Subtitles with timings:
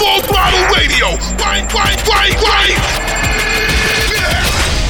[0.00, 1.08] Full throttle radio.
[1.36, 2.72] Bang, bang, bang, bang.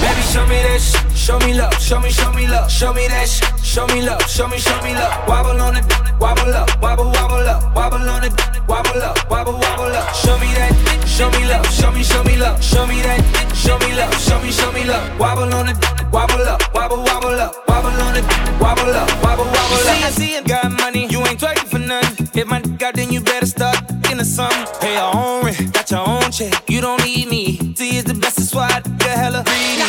[0.00, 3.06] Baby, show me that sh- show me love, show me, show me love, show me
[3.08, 5.28] that sh- show me love, show me, show me love.
[5.28, 5.84] Wobble on it,
[6.18, 8.32] wobble up, wobble, wobble up, wobble on it,
[8.66, 10.14] wobble up, wobble, wobble up.
[10.14, 10.72] Show me that,
[11.06, 13.20] show me love, show me, show me love, show me that,
[13.54, 15.04] show me love, show me, show me love.
[15.20, 15.76] Wobble on it,
[16.10, 18.24] wobble up, wobble, wobble up, wobble on it,
[18.58, 19.84] wobble up, wobble, wobble up.
[19.84, 22.28] See, I see, got money, you ain't twerking for nothing.
[22.34, 23.76] If my got, then you better start
[24.10, 24.52] in the sun.
[24.80, 26.68] Pay your own rent, got your own check.
[26.70, 27.74] You don't need me.
[27.76, 29.82] See, it's the best, that's why I get hella greedy.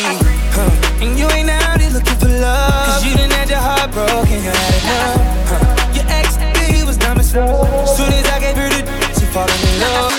[0.54, 0.91] Huh.
[1.02, 2.86] And you ain't out here looking for love.
[2.86, 5.50] Cause you done had your heart broken, you had enough.
[5.50, 5.98] Huh.
[5.98, 6.36] Your ex,
[6.70, 7.66] he was dumb as fuck.
[7.88, 8.86] Soon as I gave her the
[9.18, 10.12] she falling in love.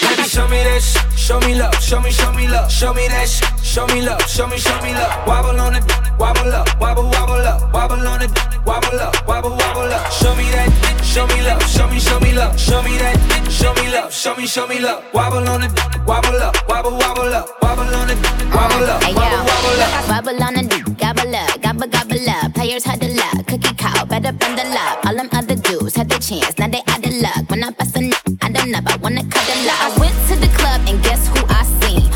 [0.00, 3.08] Baby, show me that sh- show me love, show me, show me love, show me
[3.08, 5.26] that sh- show me love, show me, show me love.
[5.26, 5.84] Wobble on it,
[6.18, 8.30] wobble up, wobble, wobble up, wobble on it,
[8.66, 10.12] wobble up, wobble, wobble up.
[10.12, 10.68] Show me that,
[11.02, 13.16] show me love, show me, show me love, show me that,
[13.50, 15.02] show me love, show me, show me love.
[15.14, 15.72] Wobble on it,
[16.06, 18.18] wobble up, wobble, wobble up, wobble on it,
[18.52, 20.08] wobble up, wobble, wobble up.
[20.12, 22.54] Bubble on do, gobble up, gobble gobble up.
[22.54, 25.04] Players had the luck, cookie cow, better bundle up.
[25.06, 27.50] All them other dudes had the chance, now they out of luck.
[27.50, 29.80] When I bust a n- I don't know, I wanna cuddle up.
[29.80, 32.08] I went to the club and guess who I seen?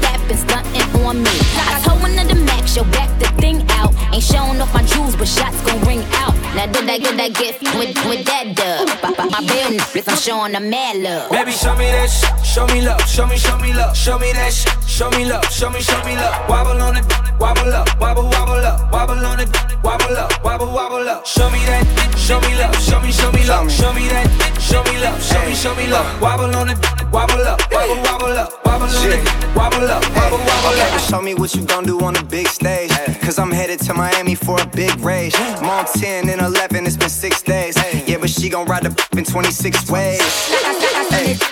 [0.00, 1.30] That been stunting on me.
[1.70, 3.94] I told one of the max, yo, back the thing out.
[4.12, 6.34] Ain't showing off my jewels, but shots gon' ring out.
[6.60, 8.84] Now did I get that gift with with that dub?
[9.00, 11.30] Pop out my bill, if I'm showing the mad love.
[11.32, 14.28] Baby, show me that sh- show me love, show me, show me love, show me
[14.36, 16.36] that sh- show me love, show me, show me love.
[16.52, 17.04] Wobble on it,
[17.40, 19.48] wobble up, wobble, wobble up, wobble on it,
[19.82, 21.24] wobble up, wobble, wobble up.
[21.24, 21.80] Show me that,
[22.20, 24.28] show me love, show me, show me love, show me that,
[24.60, 26.04] show me love, show me, show me love.
[26.20, 26.76] Wobble on it,
[27.10, 29.24] wobble up, wobble, wobble up, wobble on it,
[29.56, 31.08] wobble up, wobble, wobble Okay, but up.
[31.08, 32.92] show me what you gon' do on the big stage.
[33.24, 35.32] Cause I'm headed to Miami for a big race.
[35.38, 37.76] I'm on 10 and 11, it's been six days.
[38.06, 40.18] Yeah, but she gon' ride the in 26 ways.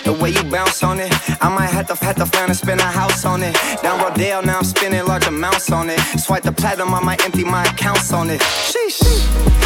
[0.03, 2.79] The way you bounce on it, I might have to have to find and spend
[2.81, 3.55] a house on it.
[3.81, 5.99] Down Rodeo, now I'm spending large amounts on it.
[6.19, 8.41] Swipe the platinum, I might empty my accounts on it.
[8.41, 8.99] Sheesh.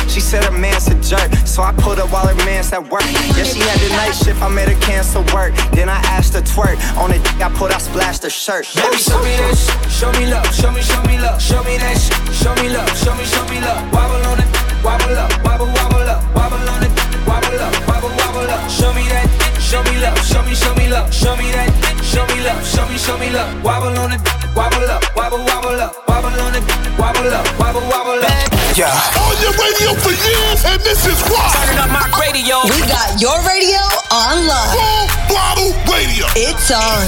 [0.10, 3.04] She said her man's a jerk, so I put up while her man's at work.
[3.36, 5.54] Yeah, she had the night shift, I made her cancel work.
[5.72, 6.78] Then I asked her twerk.
[6.98, 8.68] On the dick, I put out splashed her shirt.
[8.76, 11.78] Baby, show me that sh- show me love, show me, show me love, show me
[11.78, 13.82] that sh- show me love, show me, show me love.
[13.94, 14.50] Wobble on it,
[14.84, 16.92] wobble up, wobble, wobble up, wobble on it,
[17.26, 18.70] wobble up, wobble, wobble up.
[18.70, 19.28] Show me that,
[19.60, 21.72] show me love, show me, show me love, show me that,
[22.04, 23.50] show me love, show me, show me love.
[23.64, 24.22] Wobble on it,
[24.56, 26.64] wobble up, wobble, wobble up, wobble on it,
[27.00, 28.54] wobble up, wobble, wobble up.
[28.76, 28.90] Yeah.
[29.22, 31.46] On your radio for years, and this is why.
[31.54, 32.58] Turning up my radio.
[32.68, 34.74] We got your radio on lock.
[34.74, 36.26] Full throttle radio.
[36.36, 37.06] It's on.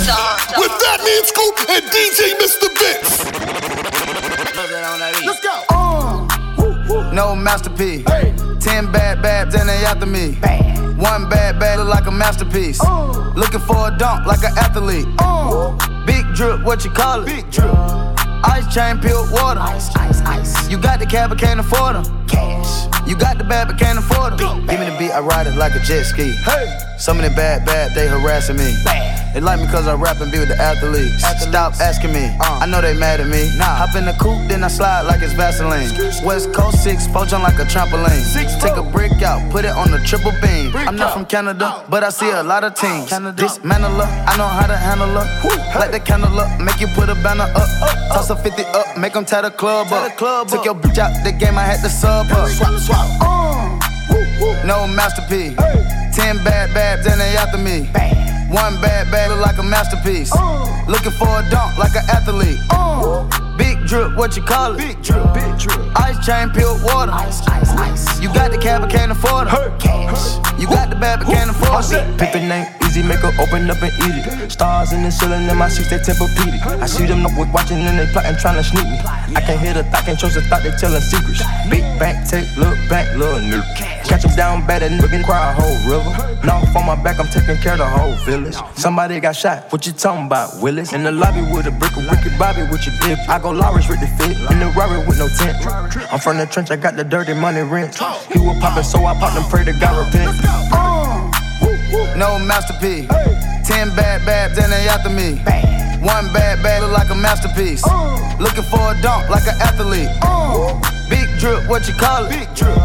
[0.62, 2.69] With Fat Man Scoop and DJ Mr.
[2.78, 4.25] Vince.
[7.15, 8.03] No masterpiece.
[8.59, 10.33] Ten bad babs and they after me.
[11.01, 12.77] One bad bag look like a masterpiece.
[12.83, 13.31] Oh.
[13.37, 15.05] Looking for a dunk like an athlete.
[15.19, 15.77] Oh.
[16.05, 17.27] Big drip, what you call it?
[17.27, 17.73] Big drip.
[18.43, 19.61] Ice chain, pure water.
[19.61, 20.69] Ice, ice, ice.
[20.69, 22.27] You got the cab, but can't afford them.
[22.27, 23.07] Cash.
[23.07, 24.65] You got the bad, but can't afford them.
[24.67, 26.33] Give me the beat, I ride it like a jet ski.
[26.43, 26.77] Hey.
[26.97, 28.75] Some of the bad, bad, they harassing me.
[29.35, 31.19] They like me cause I rap and be with the athletes.
[31.44, 33.51] Stop asking me, I know they mad at me.
[33.59, 35.91] Hop in the coupe, then I slide like it's Vaseline.
[36.23, 38.24] West Coast 6, four jump like a trampoline.
[38.24, 40.72] Six, Take a brick out, put it on the triple beam.
[40.74, 43.09] I'm not from Canada, but I see a lot of teams.
[43.09, 43.35] Canada.
[43.35, 45.28] Dismantle her, I know how to handle her.
[45.79, 47.68] Light the candle up, make you put a banner up.
[48.16, 50.16] Toss a 50 up, make them tie the club up.
[50.47, 52.47] Took your bitch out the game, I had to sub up.
[52.47, 53.06] Swap, swap.
[53.19, 53.79] Uh.
[54.63, 55.57] No masterpiece.
[56.16, 57.90] Ten bad babs and they after me.
[58.55, 60.31] One bad bag look like a masterpiece.
[60.88, 63.44] Looking for a dunk like an athlete.
[63.57, 64.77] Big drip, what you call it?
[64.77, 65.79] Big drip, big drip.
[65.95, 67.11] Ice chain, pure water.
[67.11, 68.19] Ice, ice, ice.
[68.21, 69.79] You got the cab, but can't afford it.
[69.79, 70.38] Cash.
[70.59, 72.17] You got the bad, but can't afford it.
[72.17, 74.51] Pick the name, easy, make her open up and eat it.
[74.51, 76.81] Stars in the ceiling in my seats, they Tempur-Pedic.
[76.81, 78.99] I see them up with watching and they plotting, trying to sneak me.
[79.35, 81.44] I can't hear the thought, can't trust the thought, they telling secrets.
[81.69, 83.63] Big bank, take, look back, little nigga.
[84.05, 86.12] Catch them down bad and nigga cry a whole river.
[86.45, 88.56] Now on my back, I'm taking care of the whole village.
[88.75, 90.94] Somebody got shot, what you talking about, Willis?
[90.94, 93.19] In the lobby with a brick of Ricky Bobby with your dip.
[93.27, 95.53] I go Lawrence with the fit, in the Rari with no tent.
[96.12, 97.94] I'm from the trench, I got the dirty money rent.
[98.33, 100.33] He was poppin', so I popped and pray to God repent.
[100.74, 101.30] Uh,
[102.18, 103.06] no masterpiece.
[103.62, 105.38] Ten bad babs and they after me.
[106.01, 107.86] One bad bag look like a masterpiece.
[107.86, 108.18] Uh.
[108.39, 110.09] Looking for a dunk like an athlete.
[110.24, 110.74] Uh.
[111.07, 112.30] Big drip, what you call it?
[112.33, 112.77] Big drip.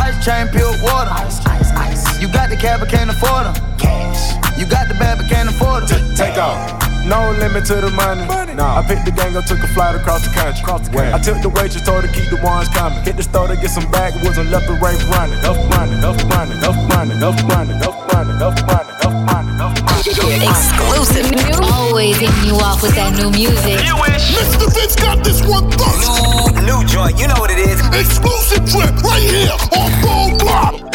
[0.00, 1.12] Ice chain, pure water.
[1.20, 2.20] Ice, ice, ice.
[2.20, 3.56] You got the cab, but can't afford them.
[3.76, 4.40] Cash.
[4.58, 6.00] You got the bad, but can't afford them.
[6.16, 6.91] Take off.
[7.04, 8.26] No limit to the money.
[8.26, 8.54] money.
[8.54, 8.78] Nah.
[8.78, 10.62] I picked the gang up, took a flight across the country.
[10.62, 11.12] Across the country.
[11.12, 13.02] I took the waitress, told her keep the ones coming.
[13.02, 15.38] Hit the store to get some backwoods and left the race running.
[15.42, 19.14] Up running, up running, up running, up running, up running, up running, up running, up
[19.26, 19.92] running.
[20.42, 21.26] Exclusive.
[21.30, 21.58] New.
[21.62, 23.82] Always hitting you off with that new music.
[23.82, 24.34] You wish.
[24.34, 24.70] Mr.
[24.74, 26.06] Vince got this one first.
[26.06, 27.78] New, new joint, you know what it is.
[27.94, 30.91] Exclusive trip right here on Gold Block.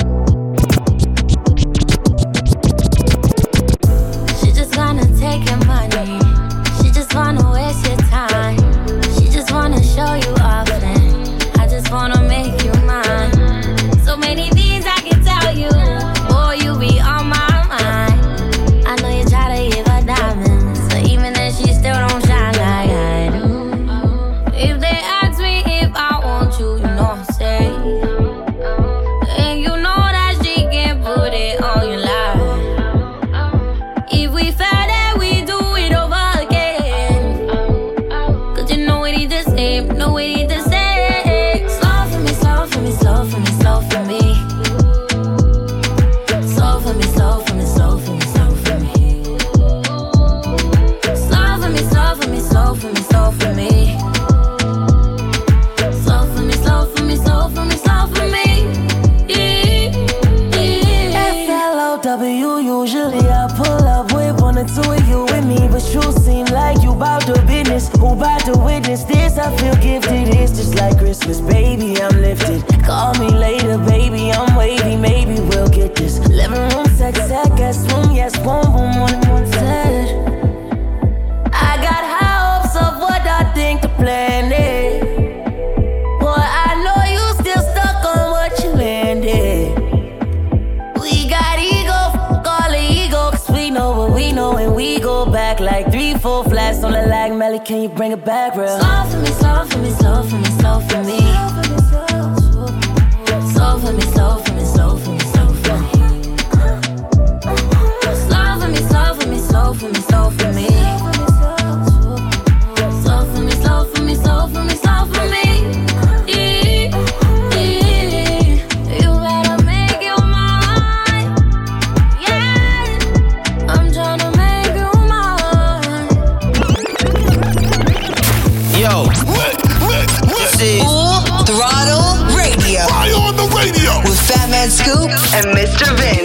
[134.69, 135.97] Scoop and Mr.
[135.97, 136.16] Vince.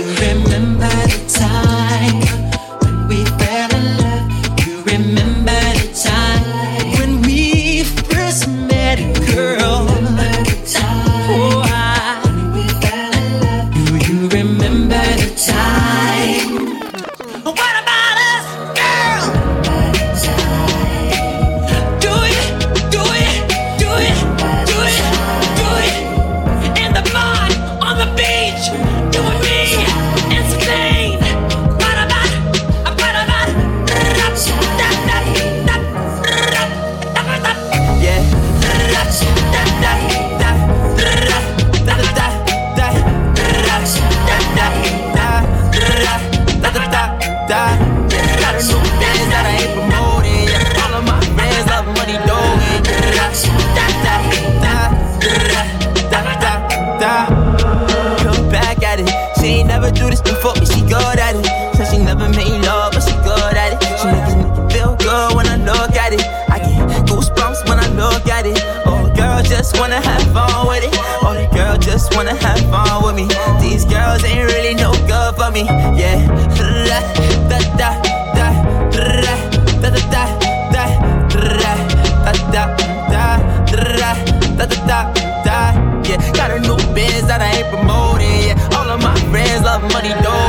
[89.82, 90.42] money though.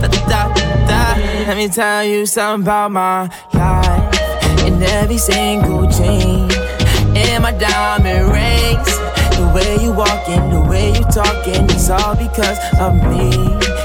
[0.00, 0.54] Da, da, da,
[0.86, 1.14] da,
[1.46, 4.20] Let me tell you something about my life.
[4.64, 6.50] And every single chain
[7.16, 8.92] and my diamond rings.
[9.36, 13.30] The way you walking, the way you talking, it's all because of me.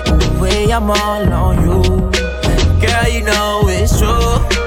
[0.07, 1.83] And the way I'm all on you.
[2.81, 4.66] Girl, you know it's true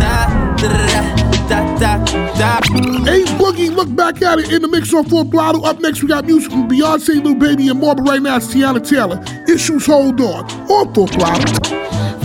[2.41, 5.63] da da Boogie, look back at it in the mix on Full Throttle.
[5.65, 7.93] Up next, we got music from Beyonce, Lil Baby, and more.
[7.93, 9.23] But right now, it's Teyana Taylor.
[9.47, 10.49] Issues Hold On.
[10.71, 11.53] On Full Throttle.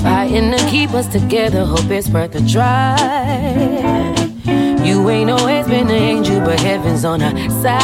[0.03, 2.97] Fighting to keep us together, hope it's worth a try.
[4.83, 7.81] You ain't always been an angel, but heaven's on our side.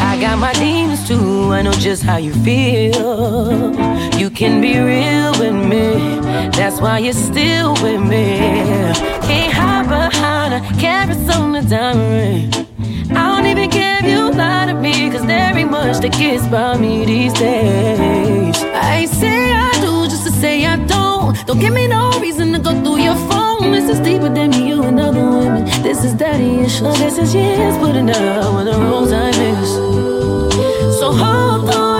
[0.00, 3.72] I got my demons too, I know just how you feel.
[4.18, 8.38] You can be real with me, that's why you're still with me.
[9.28, 13.16] Can't hide behind a carrots on the diamond ring.
[13.16, 16.46] I don't even care if you lie to me, cause there ain't much that gets
[16.46, 18.56] by me these days.
[18.74, 21.34] I say I do just to say I don't.
[21.46, 23.72] Don't give me no reason to go through your phone.
[23.72, 25.64] This is deeper than me, you and other women.
[25.82, 26.98] This is daddy issues.
[26.98, 29.70] This is years putting out when the wrong time is.
[30.98, 31.91] So hold on,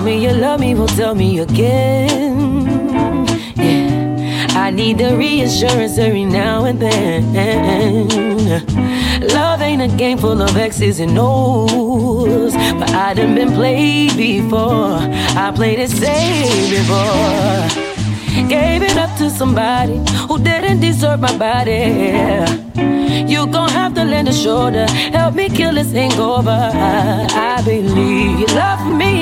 [0.00, 3.26] tell me you love me, well tell me again.
[3.54, 7.34] Yeah, I need the reassurance every now and then.
[9.34, 14.96] Love ain't a game full of X's and O's, but I done been played before.
[15.36, 17.68] I played it safe before.
[18.48, 22.70] Gave it up to somebody who didn't deserve my body.
[23.30, 26.70] You gon' have to lend a shoulder, help me kill this hangover.
[26.72, 29.19] I believe you love me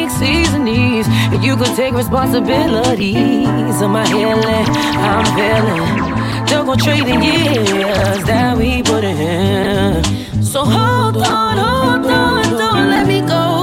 [1.40, 4.66] you could take responsibilities of my healing.
[5.08, 6.46] I'm feeling.
[6.46, 10.02] Double trading years that we put in.
[10.42, 13.56] So hold on, hold on, don't let me go.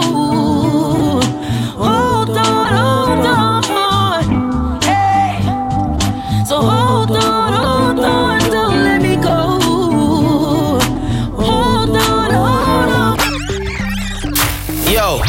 [14.96, 15.20] Yo,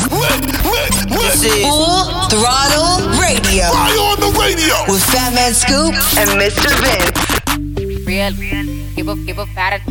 [1.09, 1.86] this is
[3.67, 3.83] Radio.
[3.83, 4.75] Fire on the radio.
[4.87, 6.71] With Fat Man Scoop and Mr.
[6.79, 8.07] Vince.
[8.07, 8.33] Real,
[8.95, 9.83] give a give a fatter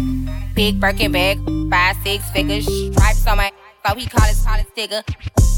[0.55, 1.37] big Birkin bag,
[1.69, 3.51] five six figures, stripes on my
[3.85, 5.03] so he call his call his digger.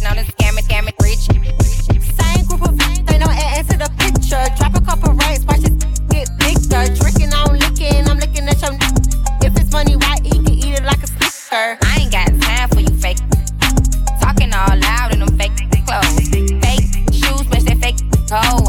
[0.02, 1.30] Known as scam it, scam it, rich.
[1.30, 4.44] Same group of friends, they don't add to the picture.
[4.58, 5.78] Drop a couple racks, watch it
[6.10, 6.90] get bigger.
[6.98, 8.74] Drinking, I'm licking, I'm looking at your.
[9.46, 10.34] If it's money, why eat?
[10.34, 11.78] Can eat it like a sticker.
[11.86, 12.17] I ain't got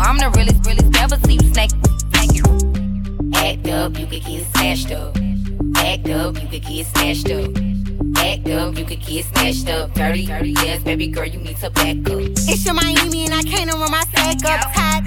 [0.08, 1.70] I'm the realest, realest, never you snake.
[3.34, 5.14] Act up, you could get smashed up.
[5.76, 7.50] Act up, you could get smashed up.
[8.16, 9.92] Act up, you could get snatched up.
[9.92, 12.24] Dirty, dirty, yes, baby girl, you need to back up.
[12.48, 15.04] It's your Miami and I can't run my sack up tight.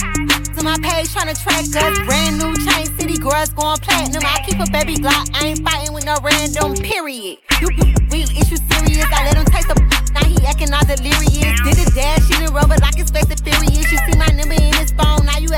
[0.53, 1.97] To my page tryna track us.
[2.05, 4.21] Brand new chain city girls going platinum.
[4.23, 5.33] I keep a baby Glock.
[5.33, 7.39] I ain't fighting with no random period.
[7.59, 9.09] You, you real issue serious.
[9.09, 9.75] I let him taste the
[10.13, 11.57] now he acting all delirious.
[11.65, 13.91] Did a dash in the rubber like his face is furious.
[13.91, 14.60] You see my number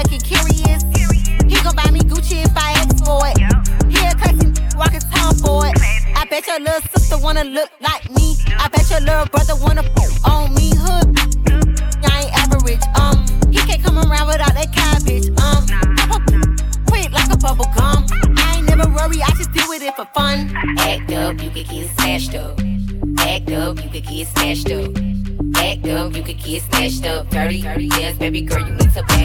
[0.04, 0.84] acting curious.
[1.48, 3.38] He gon' buy me Gucci if I ask for it.
[3.92, 5.76] He a crazy walking town for it.
[6.16, 8.38] I bet your little sister wanna look like me.
[8.58, 10.72] I bet your little brother wanna f on me.
[10.76, 11.18] Hood,
[12.06, 12.84] I ain't average.
[13.00, 15.28] Um, he can't come around without that cabbage.
[15.40, 15.64] Um,
[16.88, 18.06] quick like a bubble gum.
[18.38, 20.52] I ain't never worry, I just deal with it for fun.
[20.80, 22.60] Act up, you could get smashed up.
[23.20, 25.13] Act up, you could get smashed up.
[25.56, 27.30] Act up, you could get snatched up.
[27.30, 29.24] Dirty, dirty, yes, baby girl, you need to back.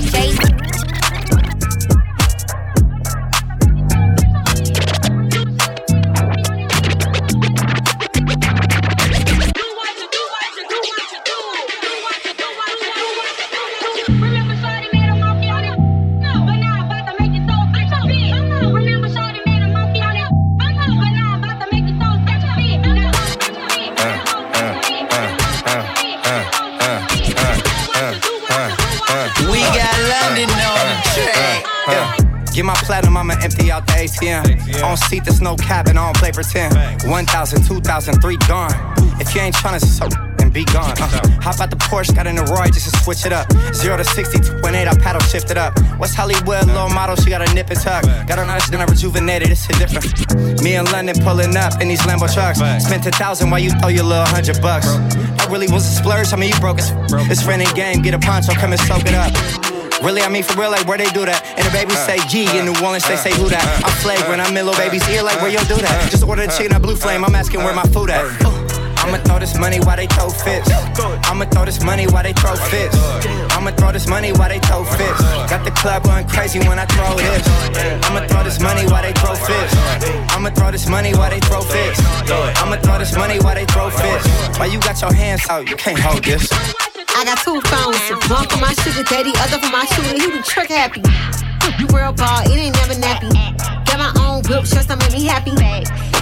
[32.68, 34.84] My platinum, I'ma empty out the ATM.
[34.84, 36.76] On seat, there's no cabin, I don't play pretend.
[37.08, 38.94] 1,000, 2,000, 3 gone.
[39.18, 40.06] If you ain't tryna so
[40.38, 40.92] and be gone.
[41.00, 41.08] Uh,
[41.40, 43.50] hop out the Porsche, got in the Roy just to switch it up.
[43.72, 45.72] Zero to 60, 2.8, I paddle shifted up.
[45.98, 48.04] West Hollywood, low model, she got a nip and tuck.
[48.28, 50.62] Got on ice, then I rejuvenated, it's a different.
[50.62, 52.58] Me in London pulling up in these Lambo trucks.
[52.84, 54.86] Spent a thousand while you throw your little hundred bucks.
[55.38, 56.92] That really was a splurge, I mean, you broke it.
[57.32, 59.67] It's friendly game, get a poncho, come and soak it up.
[60.02, 61.42] Really, I mean for real, like where they do that.
[61.58, 63.62] And the babies say G in New Orleans, they say who that.
[63.84, 66.10] I'm flagrant, I'm in little baby's ear, like where you do that.
[66.10, 68.24] Just order the chicken at Blue Flame, I'm asking where my food at.
[68.98, 70.68] I'ma throw this money while they throw fits.
[71.26, 72.94] I'ma throw this money while they throw fits.
[73.56, 75.20] I'ma throw this money while they throw fits.
[75.48, 77.42] Got the club going crazy when I throw this.
[78.04, 79.72] I'ma throw this money while they throw fits.
[80.30, 82.00] I'ma throw this money while they throw fits.
[82.60, 84.28] I'ma throw this money while they throw fits.
[84.58, 85.68] Why you got your hands out?
[85.68, 86.50] You can't hold this.
[87.18, 87.98] I got two phones,
[88.30, 90.14] one for my sugar daddy, other for my shooter.
[90.22, 91.02] He be trick happy.
[91.80, 93.34] You real ball, it ain't never nappy.
[93.86, 95.50] Got my own whip, shirts that make me happy.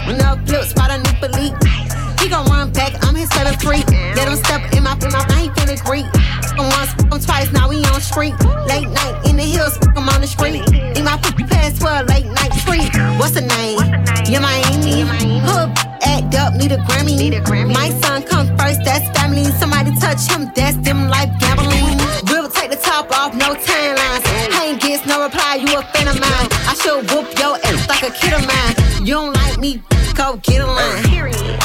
[0.06, 1.85] When up flip, spot a new elite.
[2.26, 3.86] He gon' run back, I'm his favorite freak.
[4.18, 6.06] Let him step in my in my he feeling great.
[6.42, 8.34] Fuck him once, him twice, now we on street.
[8.66, 10.66] Late night in the hills, him on the street.
[10.72, 11.16] Need my
[11.46, 12.90] pass for a late night treat.
[13.22, 13.78] What's the name?
[14.26, 15.06] Yeah, Miami.
[15.46, 15.70] Hood
[16.02, 17.72] act up, need a Grammy.
[17.72, 19.44] My son come first, that's family.
[19.62, 21.94] Somebody touch him, that's them life gambling.
[22.26, 24.26] We'll take the top off, no timelines.
[24.50, 26.48] I ain't gets no reply, you a fan of mine.
[26.66, 29.06] I should whoop your ass like a kid of mine.
[29.06, 29.80] You don't like me,
[30.16, 31.04] go get a line.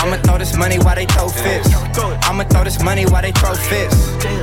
[0.04, 1.72] I'ma throw this money while they throw fits.
[2.28, 3.96] I'ma throw this money while they throw fits.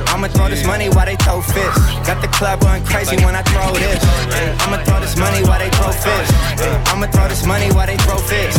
[0.09, 1.77] I'ma throw this money while they throw fits.
[2.09, 4.01] Got the club going crazy when I throw this.
[4.65, 6.31] I'ma throw this money while they throw fits.
[6.89, 8.57] I'ma throw this money while they throw fits.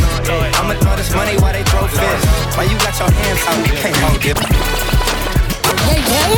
[0.55, 2.25] I'ma throw this money while they throw fits.
[2.55, 3.59] Why you got your hands out?
[3.67, 4.39] You can't hold it.
[5.91, 6.30] Why do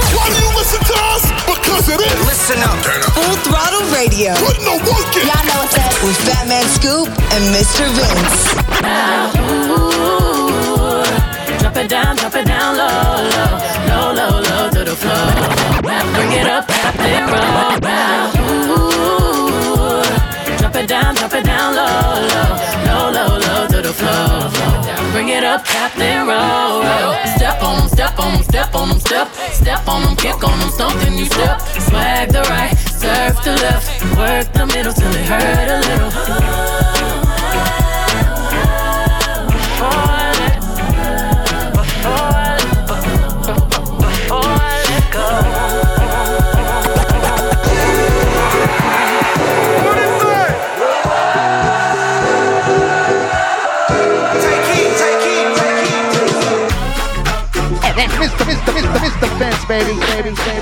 [4.03, 4.35] Radio.
[4.35, 5.31] Putting the work in.
[5.31, 5.95] Y'all know what's up.
[6.03, 7.87] With Fat Man Scoop and Mr.
[7.95, 8.51] Vince.
[9.71, 11.07] Ooh,
[11.61, 13.55] drop it down, drop it down low, low,
[13.87, 15.31] low, low, low to the floor.
[16.15, 17.79] Bring it up, tap it, roll.
[18.75, 20.03] Ooh,
[20.59, 22.51] drop it down, drop it down low, low,
[22.89, 24.51] low, low, low to the floor.
[25.13, 27.15] Bring it up, tap it, roll, roll.
[27.37, 30.61] Step on 'em, step on 'em, step on 'em, step, step on 'em, kick on
[30.61, 31.63] 'em, something you step.
[31.87, 36.11] Swag the right, surf the left, work the middle till it hurt a little.
[44.07, 45.27] Before they go.
[54.43, 56.23] Take heed, take heed, take heed.
[57.87, 58.45] And that's Mr.
[58.47, 58.71] Mr.
[58.79, 58.99] Mr.
[59.05, 59.29] Mr.
[59.39, 60.62] Vince, baby, baby, baby,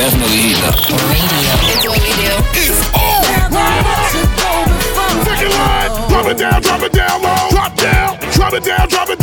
[0.00, 0.80] Definitely heating up.
[1.12, 1.52] Radio.
[1.68, 2.32] It's what we do.
[2.56, 2.80] It's
[5.60, 6.08] line.
[6.08, 7.50] Drop it down, drop it down low.
[7.50, 9.19] Drop down, drop it down, drop it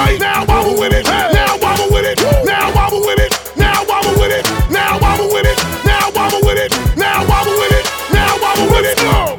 [0.00, 0.20] Shuffle to the right.
[0.20, 1.06] Now wobble with it.
[1.06, 2.18] Now wobble with it.
[2.46, 3.32] Now wobble with it.
[3.56, 4.46] Now wobble with it.
[4.70, 5.58] Now wobble with it.
[5.84, 6.72] Now wobble with it.
[6.96, 7.86] Now wobble with it.
[8.12, 8.96] Now wobble with it.
[8.98, 9.36] Go.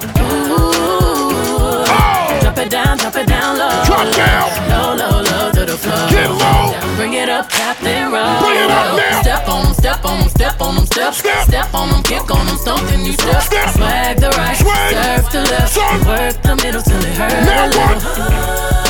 [1.90, 2.40] Oh.
[2.42, 3.84] Drop it down, drop it down low.
[3.86, 4.50] Drop down.
[4.70, 6.10] Low, low, low to the floor.
[6.10, 6.78] Get low.
[6.96, 8.40] Bring it up, Captain Roll.
[8.42, 9.22] Bring it up now.
[9.22, 11.14] Step on them, step on them, step on them, step.
[11.14, 13.42] Step, on them, kick on them, something you step.
[13.42, 14.94] Swag the right, Swag.
[14.94, 15.78] serve the left.
[16.06, 18.81] Work the middle till it hurt Now a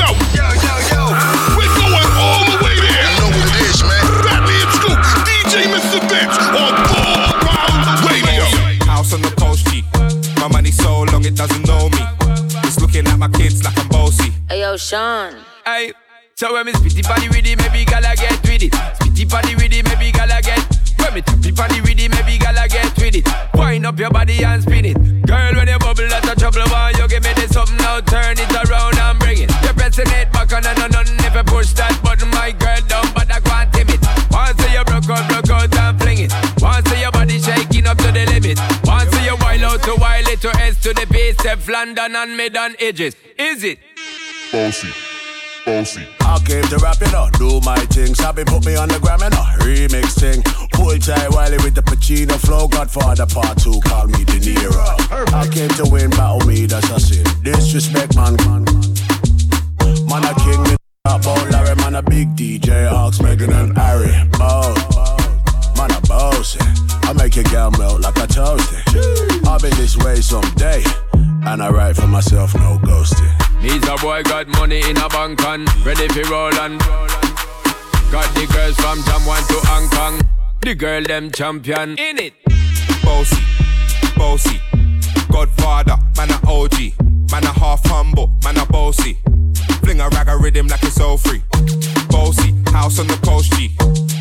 [0.00, 0.16] Brace yourself.
[0.34, 1.02] Yo, yo, yo.
[1.56, 3.04] We're going all the way there.
[3.04, 4.04] You know what it is, man.
[4.24, 6.00] Fat Man Scoop, DJ Mr.
[6.08, 8.44] Vince on Ball Round Radio.
[8.86, 9.84] House on the coast, G.
[10.40, 12.02] My money so long it doesn't know me.
[12.64, 14.32] It's looking at my kids like I'm bossy.
[14.48, 15.36] Hey, yo, Sean.
[15.64, 15.92] Hey,
[16.34, 18.72] so when me spitty body with it, maybe gala get with it.
[18.72, 20.64] Spitty body with it, maybe gala get.
[20.98, 23.28] When me tappy body with it, maybe gala get with it.
[23.54, 24.96] Wind up your body and spin it.
[25.26, 26.62] Girl, when you bubble, that's a trouble.
[26.70, 28.00] Why you give me this something now?
[28.00, 28.69] Turn it around
[39.82, 43.14] to wild it to S to the base, Step London and mid on edges.
[43.38, 43.78] Is it?
[44.52, 44.88] Bossy.
[45.64, 46.06] Bossy.
[46.20, 48.14] I came to rap it up, do my thing.
[48.14, 50.42] Sabi put me on the gram and a remix thing.
[50.72, 52.68] Pull tight Wiley with the Pacino flow.
[52.68, 55.34] Godfather part two, call me De Niro.
[55.34, 57.24] I came to win, battle me, that's a sin.
[57.42, 58.36] Disrespect, man.
[58.36, 58.64] Man,
[60.06, 62.88] man a king, me up, oh Larry, man a big DJ.
[62.88, 64.12] Hawks, Megan and Harry.
[64.34, 64.99] Oh,
[66.40, 69.46] I make your girl melt like a toasty.
[69.46, 70.82] I'll be this way someday.
[71.12, 73.62] And I write for myself, no ghosting.
[73.62, 76.78] Needs a boy got money in a bank and ready for roll and
[78.10, 80.20] Got the girls from Jamwan to Hong Kong.
[80.62, 82.32] The girl them champion in it.
[83.04, 83.42] Bossy,
[84.16, 84.60] bossy.
[85.30, 86.94] Godfather, man a OG.
[87.30, 89.18] Man a half humble, man a bossy.
[89.82, 91.42] Fling a rag a rhythm like it's all free.
[92.08, 93.76] Bossy, house on the coast, G.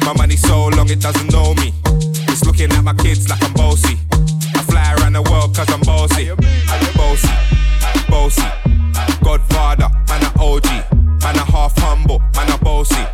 [0.09, 1.71] My money so long it doesn't know me.
[2.29, 3.95] It's looking at my kids like I'm bossy.
[4.55, 6.33] I fly around the world cause I'm bossy.
[6.97, 7.29] Bossy,
[8.09, 8.41] bossy.
[9.23, 10.65] Godfather, man a OG.
[11.21, 13.05] Man a half humble, man a bossy.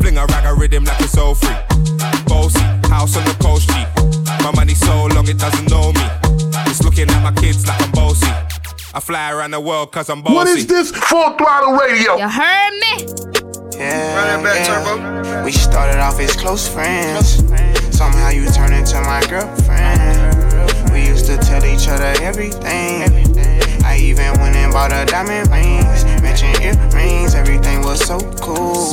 [0.00, 1.54] Fling a rag a rhythm like it's all free.
[2.26, 2.58] Bossy,
[2.90, 3.86] house on the coast, G.
[4.42, 6.06] My money so long it doesn't know me.
[6.66, 8.26] It's looking at my kids like I'm bossy.
[8.92, 10.34] I fly around the world cause I'm bossy.
[10.34, 10.90] What is this?
[10.90, 12.16] Full throttle radio.
[12.16, 13.06] You heard me?
[13.78, 15.13] Yeah, yeah.
[15.44, 17.36] We started off as close friends.
[17.94, 20.90] Somehow you turned into my girlfriend.
[20.90, 23.36] We used to tell each other everything.
[23.84, 26.04] I even went and bought her diamond rings.
[26.22, 28.90] Mentioned earrings, everything was so cool.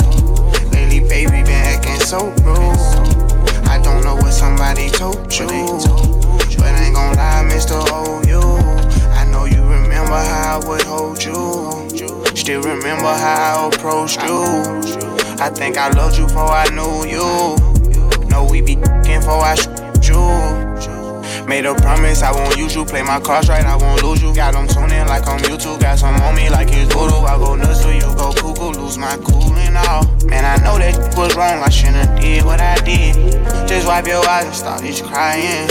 [0.74, 2.76] Lately, baby, been acting so rude.
[3.70, 5.48] I don't know what somebody told you.
[6.58, 7.80] But I ain't gon' lie, Mr.
[7.80, 8.42] OU.
[8.42, 11.82] Oh, I know you remember how I would hold you.
[12.36, 14.90] Still remember how I approached you.
[15.39, 18.28] I think I loved you before I knew you.
[18.28, 20.91] Know we be before I shoot you.
[21.48, 22.86] Made a promise I won't use you.
[22.86, 24.34] Play my cards right, I won't lose you.
[24.34, 25.80] Got them tuning like I'm YouTube.
[25.82, 27.26] Got some on me like it's voodoo.
[27.26, 28.80] I go nuts till you go cuckoo.
[28.80, 30.06] Lose my cool and all.
[30.26, 31.62] Man, I know that was wrong.
[31.63, 33.15] I shouldn't did what I did.
[33.67, 35.70] Just wipe your eyes and stop this crying.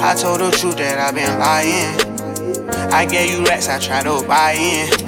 [0.00, 2.08] I told the truth that I've been lying.
[2.92, 5.07] I gave you rats, I tried to buy in.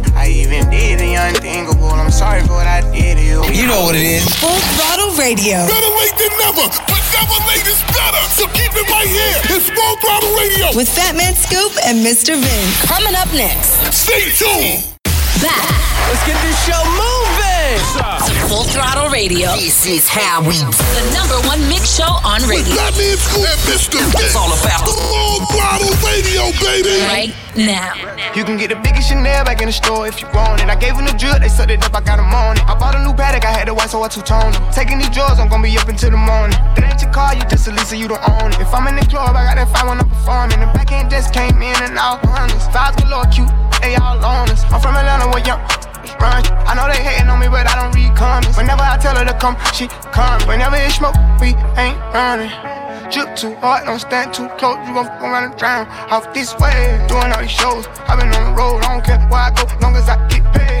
[0.21, 1.89] I even did the unthinkable.
[1.89, 3.41] I'm sorry for what I did to you.
[3.49, 4.21] You know what it is.
[4.37, 5.65] Full throttle radio.
[5.65, 8.21] Better late than never, but never late is better.
[8.29, 9.41] So keep it right here.
[9.49, 10.77] It's Full Throttle Radio.
[10.77, 12.37] With Fat Man Scoop and Mr.
[12.37, 12.85] Vince.
[12.85, 13.81] Coming up next.
[13.89, 14.93] Stay tuned.
[15.41, 15.65] Back
[16.05, 17.50] Let's get this show moving.
[18.49, 19.53] Full Throttle Radio.
[19.53, 20.57] This is how we.
[20.57, 22.73] The number one mix show on radio.
[22.73, 24.01] Fat Man Scoop and Mr.
[24.17, 26.97] It's all about the Full Throttle Radio, baby.
[27.05, 27.93] Right now.
[28.33, 30.69] You can get the biggest Chanel back in the store if you want it.
[30.69, 32.65] I gave them the drip, they set it up, I got them on it.
[32.65, 34.63] I bought a new paddock, I had the white, so I two-toned them.
[34.73, 36.57] Taking these drugs, I'm gonna be up until the morning.
[36.73, 38.59] That ain't your car, you just a Lisa, you don't own it.
[38.59, 40.59] If I'm in the club, I got that fine when I'm performing.
[40.59, 42.73] The back end just came in and out honest.
[42.73, 43.53] Vibes galore, cute,
[43.85, 44.65] they all on us.
[44.73, 45.61] I'm from Atlanta, where young
[46.23, 48.55] I know they hating on me, but I don't read comments.
[48.55, 50.41] Whenever I tell her to come, she come.
[50.47, 52.51] Whenever it's smoke, we ain't running.
[53.11, 54.77] Drip too hard, don't stand too close.
[54.87, 55.87] You gon' fuck around and drown.
[56.11, 57.87] Off this way, doing all these shows.
[58.07, 60.43] i been on the road, I don't care where I go, long as I get
[60.53, 60.80] paid.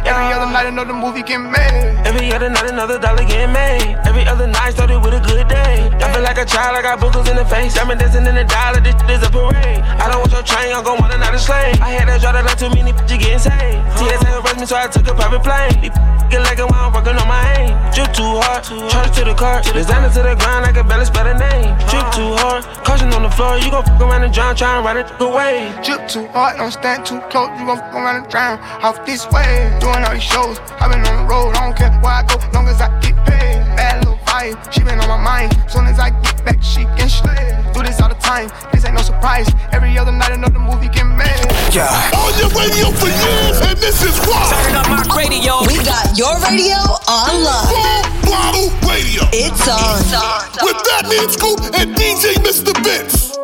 [0.11, 1.95] Every other night, another movie get made.
[2.03, 3.95] Every other night, another dollar getting made.
[4.03, 5.87] Every other night started with a good day.
[5.87, 7.79] I feel like a child, I got boogers in the face.
[7.79, 9.79] I'm dancing in the dollar, this shit is a parade.
[10.01, 11.79] I don't want your train, I'm gon' want another slave.
[11.79, 13.79] I had that draw that like too many bitches getting saved.
[13.95, 14.43] TSA uh-huh.
[14.43, 15.95] arrest me, so I took a private plane.
[16.27, 17.71] Get like it while I'm working on my aim.
[17.95, 19.63] Drip too hard, charge to the car.
[19.63, 21.71] Designer to the ground, I can barely spell the name.
[21.87, 22.59] Drip too uh-huh.
[22.59, 23.55] hard, caution on the floor.
[23.63, 25.71] You gon' fuck around and drown, try and ride it away.
[25.87, 27.47] Drip too hard, don't stand too close.
[27.55, 28.59] You gon' fuck around and drown.
[28.83, 30.57] Off this way, doing all these shows.
[30.79, 33.15] i been on the road, I don't care where I go, long as I get
[33.25, 33.61] paid.
[33.77, 35.53] Bad little vibe, she been on my mind.
[35.69, 37.57] Soon as I get back, she can slay.
[37.73, 39.49] Do this all the time, this ain't no surprise.
[39.71, 41.45] Every other night, another movie get made.
[41.71, 41.87] Yeah.
[42.17, 44.43] On your radio for years, and this is why.
[44.67, 45.63] Turn up my radio.
[45.67, 47.69] We got your radio on lock.
[47.71, 49.23] Full Throttle Radio.
[49.31, 49.99] It's on.
[50.01, 50.67] It's on.
[50.67, 52.75] With Fat Man Scoop and DJ Mr.
[52.83, 53.37] Vince.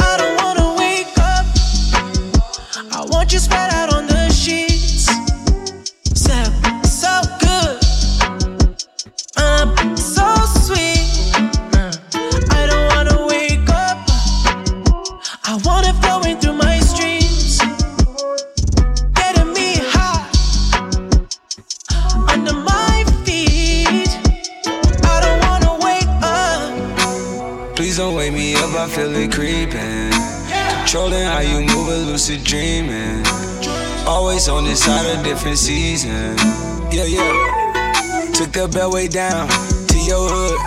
[0.00, 1.46] I don't wanna wake up.
[2.92, 4.07] I want you spread out on
[35.38, 36.36] different season.
[36.90, 37.57] Yeah, yeah.
[38.38, 40.62] Took the bellway down to your hood.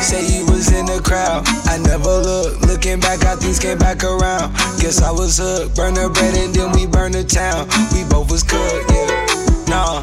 [0.00, 1.44] Say you was in the crowd.
[1.68, 2.64] I never looked.
[2.64, 4.56] Looking back, how things came back around.
[4.80, 5.76] Guess I was hooked.
[5.76, 7.68] Burn the bread and then we burn the town.
[7.92, 9.12] We both was cooked, yeah.
[9.68, 10.00] Nah.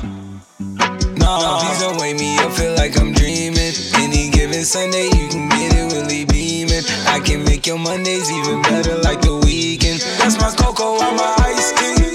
[1.17, 3.73] Nah, please don't wake me up, feel like I'm dreaming.
[3.97, 6.86] Any given Sunday, you can get it really beaming.
[7.10, 10.06] I can make your Mondays even better like the weekend.
[10.21, 12.13] That's my cocoa on my ice cream.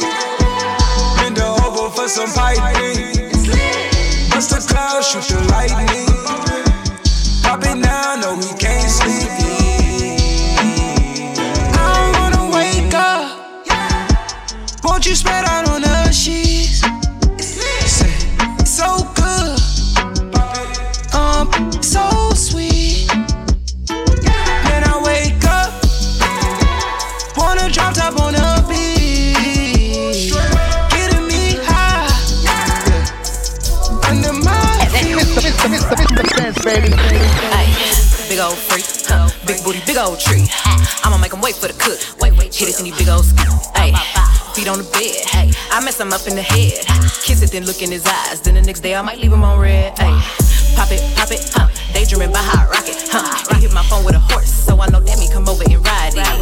[1.19, 2.82] Bend over for some piping.
[5.03, 6.07] Shoot the lightning.
[7.43, 9.29] Pop it now, no, we can't sleep.
[11.75, 13.25] I don't wanna wake up.
[14.85, 15.92] Won't you spread out on the
[39.93, 40.49] big old tree.
[41.05, 41.99] I'ma make 'em wait for the cook.
[42.21, 43.53] Wait, wait, hit it in these big old skis.
[43.75, 43.93] Ay,
[44.55, 45.21] feet on the bed.
[45.29, 46.81] Hey, I mess him up in the head.
[47.25, 48.41] Kiss it, then look in his eyes.
[48.41, 49.93] Then the next day I might leave him on red.
[49.99, 50.17] Ay,
[50.77, 51.69] pop it, pop it, huh?
[51.93, 53.55] Daydreaming by hot rocket, huh?
[53.55, 55.85] He hit my phone with a horse, so I know that me come over and
[55.85, 56.42] ride it.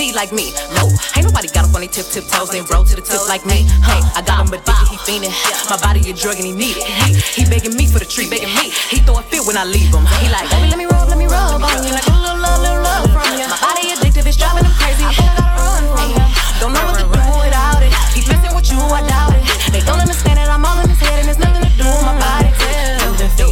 [0.00, 0.48] Need like me.
[0.72, 0.96] Nope.
[1.12, 3.44] Ain't nobody got up on their tip tip toes and roll to the tip like
[3.44, 3.68] me.
[3.84, 5.34] Hey, I got him addicted, he fiending.
[5.68, 6.88] My body a drug and he need it.
[7.04, 8.72] He, he begging me for the treat, begging me.
[8.88, 10.08] He throw a fit when I leave him.
[10.24, 11.92] He like, baby, let me rub, let me rub on you.
[11.92, 13.44] Like a little love, little love from you.
[13.44, 15.04] My body addictive, it's driving him crazy.
[15.04, 16.24] I think I gotta run from you.
[16.64, 17.92] Don't know what to do without it.
[18.16, 19.44] He messing with you, I doubt it.
[19.68, 22.04] They don't understand that I'm all in his head and there's nothing to do with
[22.08, 22.48] my body.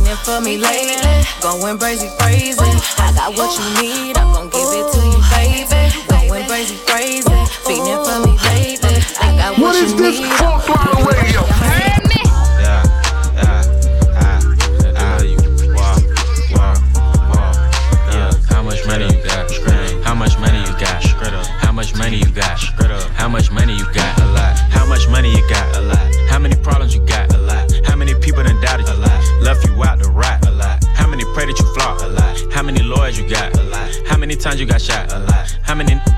[0.08, 0.96] You've for me lately,
[1.40, 2.60] going crazy, crazy.
[2.96, 4.97] I got what you need, I'm gon' give it to you,
[9.58, 11.40] what is this fuck radio?
[11.42, 12.20] Heard me?
[12.60, 12.84] Yeah,
[13.34, 13.64] yeah,
[14.12, 15.22] yeah,
[18.50, 19.50] How much money you got?
[20.04, 21.02] How much money you got?
[21.62, 22.60] How much money you got?
[23.14, 24.20] How much money you got?
[24.20, 24.58] A lot.
[24.70, 25.76] How much money you got?
[25.76, 26.14] A lot.
[26.28, 27.32] How many problems you got?
[27.34, 27.72] A lot.
[27.86, 28.94] How many people done doubted you?
[28.94, 29.18] A lot.
[29.64, 30.46] You out rot?
[30.46, 30.84] A lot.
[30.84, 32.02] How many pray that you flop?
[32.02, 32.52] A lot.
[32.52, 33.56] How many lawyers you got?
[33.58, 33.90] A lot.
[34.06, 35.12] How many times you got shot?
[35.12, 35.56] A lot.
[35.62, 35.94] How many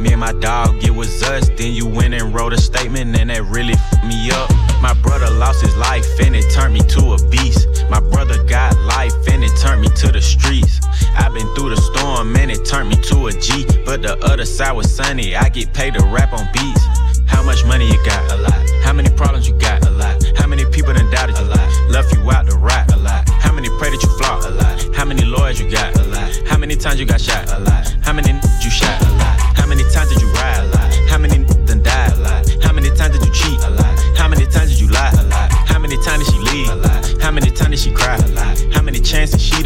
[0.00, 1.48] Me and my dog, it was us.
[1.56, 4.50] Then you went and wrote a statement, and that really f me up.
[4.80, 7.66] My brother lost his life, and it turned me to a beast.
[7.90, 10.80] My brother got life, and it turned me to the streets.
[11.16, 13.66] I've been through the storm, and it turned me to a G.
[13.84, 16.84] But the other side was sunny, I get paid to rap on beats.
[17.26, 18.30] How much money you got?
[18.32, 18.70] A lot.
[18.82, 19.84] How many problems you got?
[19.86, 20.22] A lot.
[20.36, 21.44] How many people done doubted you?
[21.44, 21.90] A lot.
[21.90, 22.92] Left you out to rot?
[22.92, 23.28] A lot.
[23.28, 24.44] How many pray that you flop?
[24.44, 24.96] A lot.
[24.96, 25.96] How many lawyers you got?
[25.98, 26.30] A lot.
[26.46, 27.50] How many times you got shot?
[27.52, 27.86] A lot.
[28.02, 29.00] How many you shot?
[29.02, 29.27] A lot.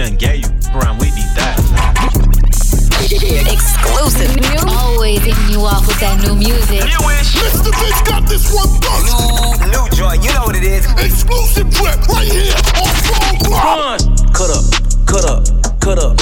[0.03, 0.51] Done gave you?
[0.75, 1.63] Around with these thighs.
[3.13, 4.35] Exclusive.
[4.67, 6.81] Always hitting you off with that new music.
[6.81, 7.71] Mr.
[7.71, 9.07] Bitch got this one first.
[9.07, 10.87] New, new joint, you know what it is.
[10.99, 14.01] Exclusive drip right here on Phone Block.
[14.33, 14.65] Cut up,
[15.07, 15.47] cut up,
[15.81, 16.19] cut up,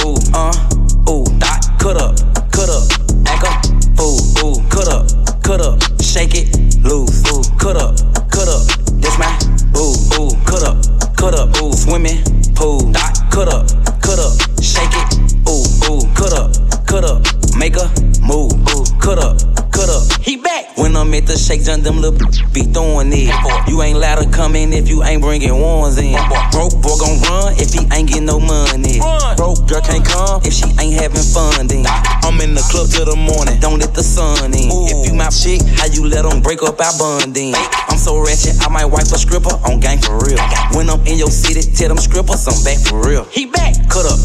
[36.61, 37.53] let them break up our bonding?
[37.89, 40.39] I'm so ratchet, I might wipe a stripper on gang for real.
[40.73, 43.25] When I'm in your city, tell them strippers I'm back for real.
[43.25, 43.75] He back.
[43.89, 44.19] Cut up,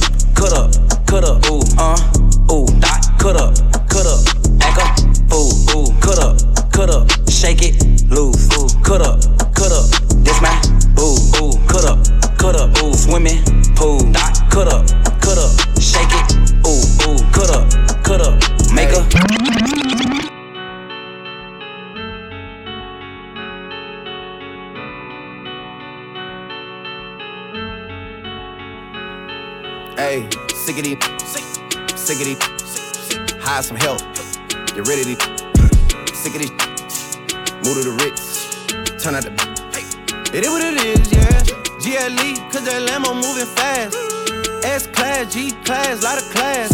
[45.24, 46.70] G class, lot of class.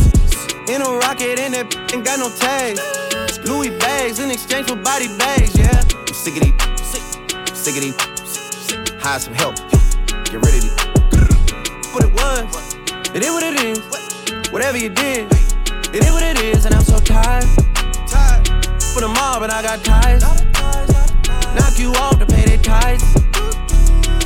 [0.68, 2.82] In a rocket, and that ain't got no tags.
[3.46, 5.70] Louis bags in exchange for body bags, yeah.
[5.70, 6.58] I'm sick of these,
[7.54, 7.94] sick of these,
[9.00, 9.54] hire some help.
[10.26, 10.74] Get rid of these.
[11.94, 12.74] What it was.
[13.14, 14.50] It is what it is.
[14.50, 15.30] Whatever you did,
[15.94, 17.46] it is what it is, and I'm so tired.
[18.10, 18.48] Tired
[18.92, 20.22] for the mob, and I got ties.
[21.54, 23.06] Knock you off to pay their ties.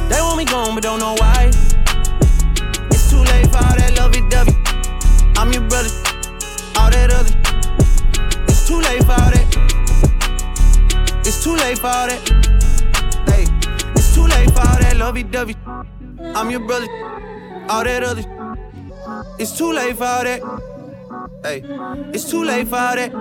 [0.08, 1.52] They want me gone, but don't know why.
[4.16, 4.52] Lovey-dovey.
[5.36, 5.90] I'm your brother,
[6.78, 7.34] all that other.
[8.48, 9.46] It's too late for all that.
[11.20, 12.20] It's too late for all that.
[13.26, 13.44] Hey,
[13.94, 15.54] it's too late for all that lovey-dovey.
[16.34, 16.86] I'm your brother,
[17.68, 18.24] all that other.
[19.38, 20.40] It's too late for all that.
[21.42, 21.62] Hey,
[22.14, 23.12] it's too late for all that.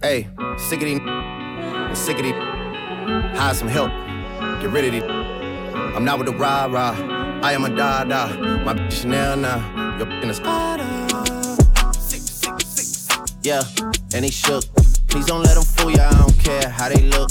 [0.00, 0.28] Hey,
[0.58, 1.98] sick of these.
[1.98, 2.34] Sick of these.
[3.36, 3.90] Hire some help.
[4.62, 5.02] Get rid of these.
[5.96, 7.19] I'm not with the rah rah.
[7.42, 8.26] I am a da da.
[8.64, 9.96] My bitch Chanel now.
[9.98, 10.34] Your in a
[13.42, 13.62] Yeah,
[14.14, 14.64] and he shook.
[15.08, 16.08] Please don't let them fool ya.
[16.10, 17.30] I don't care how they look.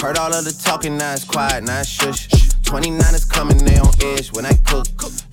[0.00, 2.28] Heard all of the talking, now it's quiet, now it's shush.
[2.64, 4.86] 29 is coming, they on edge when I cook.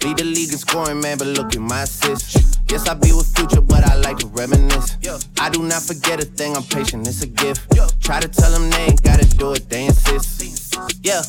[0.04, 2.60] Lead the league in scoring, man, but look at my assist.
[2.70, 4.98] Yes, I be with future, but I like to reminisce.
[5.40, 7.72] I do not forget a thing, I'm patient, it's a gift.
[8.02, 10.76] Try to tell them they ain't gotta do it, they insist.
[11.02, 11.22] Yeah,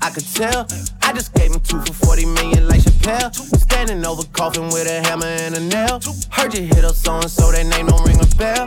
[0.00, 0.66] I could tell.
[1.02, 3.34] I just gave him two for 40 million like Chappelle.
[3.34, 6.00] Standing over coffin with a hammer and a nail.
[6.30, 8.66] Heard you hit up so and so, that name don't ring a bell.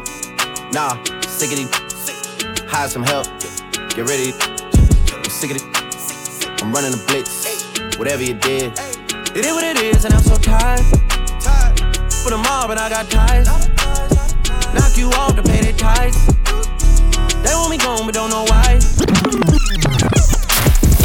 [0.74, 2.70] Nah, sick of these.
[2.70, 3.26] Hire some help.
[3.96, 4.34] Get ready.
[5.14, 6.62] I'm sick of it.
[6.62, 7.64] I'm running a blitz.
[7.98, 8.74] Whatever you did.
[9.36, 10.86] It is what it is, and I'm so tired.
[12.24, 13.48] For the mob and I got ties.
[14.74, 16.26] Knock you off to pay their tithes.
[17.44, 20.09] They want me gone, but don't know why.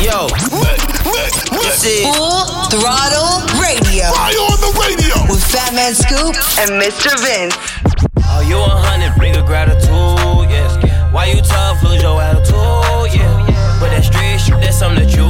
[0.04, 0.28] Yo,
[1.64, 4.04] this is Full Throttle Radio.
[4.12, 7.08] Fire on the radio with Fat Man Scoop and Mr.
[7.24, 7.56] Vince.
[8.28, 10.76] Oh, you a hundred, bring a gratitude, yes.
[11.10, 13.48] Why you tough, lose your attitude, yeah.
[13.80, 15.24] But that street shit, that's something that you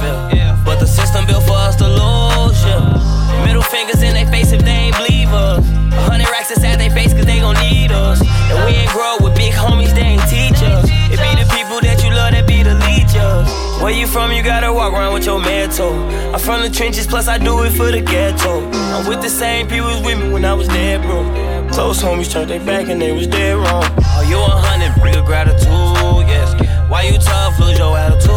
[0.00, 0.16] feel.
[0.64, 3.44] But the system built for us to lose, yeah.
[3.44, 5.60] Middle fingers in their face if they ain't believe us.
[5.92, 8.24] A hundred racks inside their face cause they gon' need us.
[8.48, 9.93] And we ain't grow up with big homies,
[13.82, 15.92] Where you from, you gotta walk around with your mantle.
[16.32, 18.66] I'm from the trenches, plus I do it for the ghetto.
[18.94, 21.22] I'm with the same people as with me when I was dead, bro.
[21.70, 23.84] Close homies turned their back and they was dead wrong.
[23.98, 26.54] Oh, you a hundred, a gratitude, yes.
[26.88, 28.30] Why you tough, lose your attitude,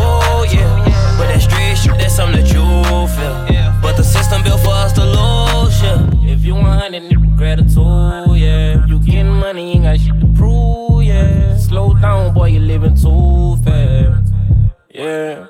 [0.54, 1.18] yeah.
[1.18, 2.64] But that street shit, that's something that you
[3.16, 3.82] feel.
[3.82, 6.34] But the system built for us to lose, yeah.
[6.34, 8.86] If you a hundred, gratitude, yeah.
[8.86, 11.56] You getting money, ain't got shit to prove, yeah.
[11.58, 14.27] Slow down, boy, you living too fast,
[14.98, 15.48] yeah.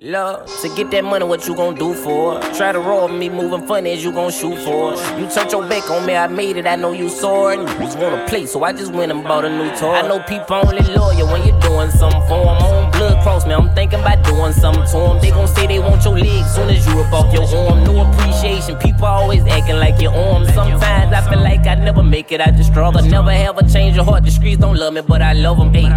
[0.00, 2.38] Love, to get that money, what you gon' do for?
[2.38, 2.54] it?
[2.54, 4.92] Try to roll me, moving funny as you gon' shoot for.
[4.94, 5.18] it.
[5.18, 7.58] You turned your back on me, I made it, I know you saw it.
[7.58, 9.94] And you just wanna play, so I just went and bought a new toy.
[9.94, 12.62] I know people only loyal when you're doing something for 'em.
[12.62, 15.18] On blood cross me, I'm thinking about doing something to 'em.
[15.18, 17.82] They gon' say they want your legs soon as you rip off your arm.
[17.82, 20.46] No appreciation, people always acting like your arm.
[20.54, 23.02] Sometimes I feel like I never make it, I just struggle.
[23.02, 25.74] Never ever change your heart, the streets don't love me, but I love them.
[25.74, 25.90] Hey,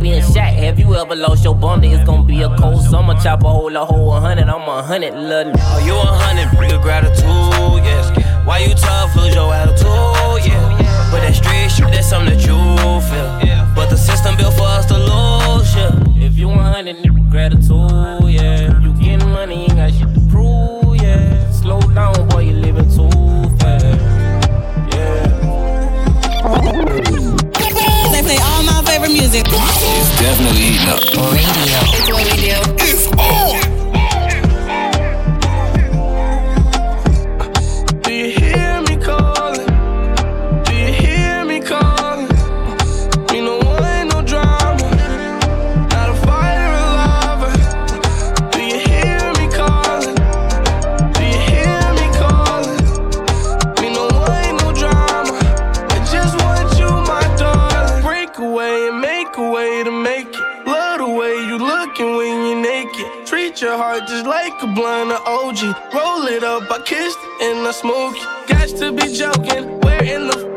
[0.00, 1.92] being shot, have you ever lost your bundle?
[1.92, 4.82] It's gonna be a cold summer, chop a hole, a hole, a hundred, I'm a
[4.82, 5.52] hundred, love.
[5.58, 8.10] Oh, you a hundred, bring a gratitude, yes.
[8.46, 9.86] Why you tough, lose your attitude,
[10.48, 11.10] yeah.
[11.10, 12.56] But that street shit, that's something that you
[13.08, 13.74] feel.
[13.74, 16.24] But the system built for us to lose, yeah.
[16.24, 18.80] If you a hundred, nigga, gratitude, yeah.
[18.80, 21.50] You getting money, ain't got shit to prove, yeah.
[21.50, 23.10] Slow down, boy, you living too
[23.58, 23.84] fast,
[28.12, 29.44] They play all my favorite music.
[29.46, 31.00] It's definitely heating up.
[31.32, 31.80] Radio.
[31.92, 32.83] It's what we do.
[64.74, 65.60] Blunt of OG.
[65.94, 68.48] Roll it up, I kissed and I smoke it.
[68.48, 69.80] Got to be joking.
[69.80, 70.53] Where in the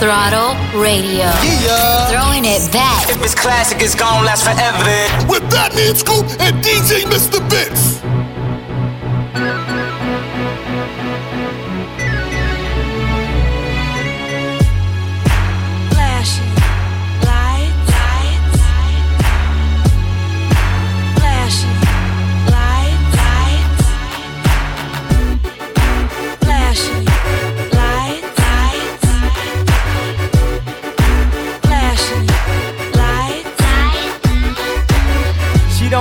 [0.00, 1.28] Throttle Radio.
[1.44, 2.08] Yeah.
[2.08, 3.10] Throwing it back.
[3.10, 4.80] If it's classic, it's gonna last forever.
[5.28, 7.40] With that Fat Man Scoop and DJ Mr.
[7.50, 8.15] Vince.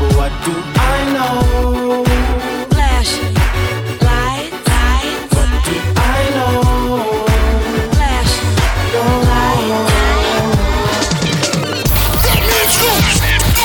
[0.00, 2.04] But what do I know?
[2.70, 3.12] Flash,
[4.06, 5.18] light, light.
[5.34, 6.62] What do I know?
[7.96, 8.32] Flash,
[12.24, 12.90] That means who?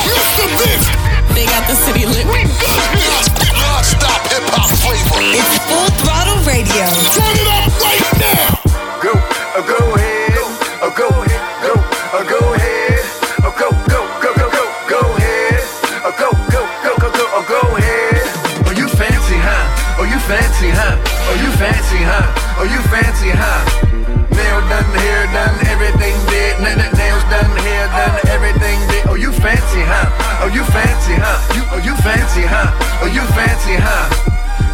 [0.10, 0.46] Mr.
[0.60, 0.88] Vince.
[1.36, 2.26] They got the city lit.
[3.62, 5.22] Non-stop hip-hop flavor.
[5.38, 6.86] It's Full Throttle Radio.
[7.14, 8.48] Turn it up right now.
[9.02, 10.13] Go, uh, go ahead,
[20.28, 20.96] fancy, huh?
[21.28, 22.26] Oh, you fancy, huh?
[22.60, 23.62] Oh, you fancy, huh?
[24.32, 26.54] Nail done, hair done, everything did.
[26.64, 29.04] N- n- nails done, hair done, everything did.
[29.08, 30.08] Oh, you fancy, huh?
[30.44, 31.38] Oh, you fancy, huh?
[31.56, 32.72] You, oh, you fancy, huh?
[33.04, 34.08] Oh, you fancy, huh?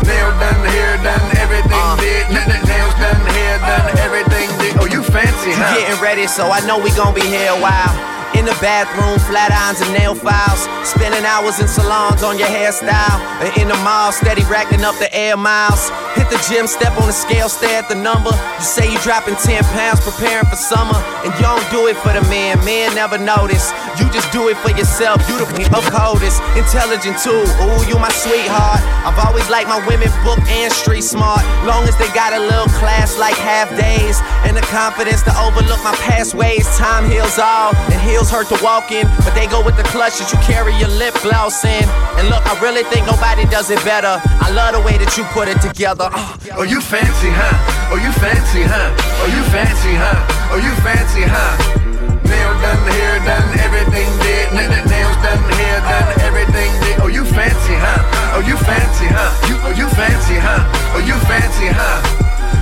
[0.06, 1.97] Nail done, hair done, everything uh.
[1.97, 2.26] did.
[2.30, 4.78] N- nails done, hair done, everything did.
[4.78, 5.76] Oh, you fancy, huh?
[5.76, 8.09] getting ready, so I know we gon' be here a while.
[8.40, 10.64] In the bathroom, flat irons and nail files.
[10.88, 13.20] Spending hours in salons on your hairstyle.
[13.44, 15.92] And in the mall, steady racking up the air miles.
[16.16, 18.32] Hit the gym, step on the scale, stare at the number.
[18.32, 20.97] You say you dropping 10 pounds, preparing for summer.
[21.26, 23.72] And you don't do it for the man, men never notice.
[23.99, 25.22] You just do it for yourself.
[25.28, 27.43] You the of coldest, intelligent too.
[27.62, 28.82] Ooh, you my sweetheart.
[29.03, 31.43] I've always liked my women book and street smart.
[31.66, 34.22] Long as they got a little class like half days.
[34.47, 36.66] And the confidence to overlook my past ways.
[36.78, 39.07] Time heals all, and heels hurt to walk in.
[39.26, 41.84] But they go with the clutches, you carry your lip gloss in.
[42.18, 44.22] And look, I really think nobody does it better.
[44.24, 45.99] I love the way that you put it together.
[46.00, 46.08] Uh,
[46.56, 47.91] Oh, you fancy, huh?
[47.91, 48.88] Oh, you fancy, huh?
[49.20, 50.16] Oh, you fancy, huh?
[50.52, 51.56] Oh, you fancy, huh?
[52.24, 54.47] Nail done, hair done, everything did.
[54.56, 56.95] N- n- nails done, hair done, everything did.
[57.04, 58.36] Oh, you fancy, huh?
[58.36, 59.32] Oh, you fancy, huh?
[59.47, 60.64] You, oh, you fancy, huh?
[60.95, 62.00] Oh, you fancy, huh?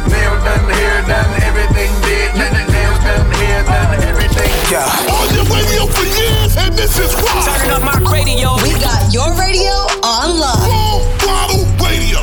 [0.09, 2.29] Nail done, hair done, everything did.
[2.37, 4.51] N- n- nails done, hair done, everything.
[4.73, 4.85] Yeah.
[5.13, 7.37] On your radio for years, and this is why.
[7.45, 8.57] Turning up my radio.
[8.65, 9.73] We got your radio
[10.05, 10.65] on lock.
[10.67, 11.56] Full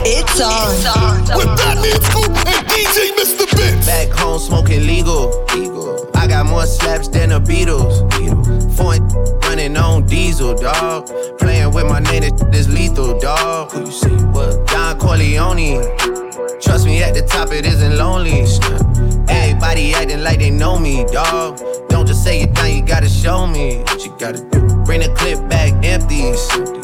[0.05, 0.21] throttle radio.
[0.21, 1.37] It's on.
[1.37, 3.57] With Fat Man Scoop and DJ Mr.
[3.57, 3.87] Vince.
[3.87, 5.45] Back home smoking legal.
[6.15, 8.01] I got more slaps than the Beatles.
[8.77, 9.07] Foreign
[9.43, 11.09] running on diesel, dog.
[11.39, 13.73] Playing with my name, this is lethal, dog.
[13.73, 14.09] Who you see?
[14.09, 14.67] What?
[14.69, 15.83] Don Corleone.
[16.61, 18.47] Trust me, at the top it isn't lonely.
[19.29, 21.61] Everybody acting like they know me, dog.
[21.89, 24.61] Don't just say it down, you gotta show me what you gotta do.
[24.85, 26.84] Bring the clip back empties.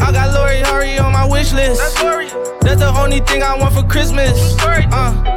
[0.00, 1.80] I got Lori Harvey on my wish list.
[1.80, 4.54] That's, the only thing I want for Christmas.
[4.60, 5.36] Uh.